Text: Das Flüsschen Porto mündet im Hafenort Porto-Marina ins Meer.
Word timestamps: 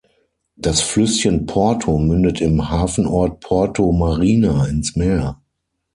Das 0.55 0.81
Flüsschen 0.81 1.45
Porto 1.45 1.99
mündet 1.99 2.41
im 2.41 2.71
Hafenort 2.71 3.39
Porto-Marina 3.39 4.65
ins 4.65 4.95
Meer. 4.95 5.39